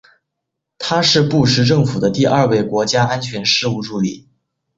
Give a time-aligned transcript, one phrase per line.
[0.79, 4.27] 他是布什政府的第二位国家安全事务助理。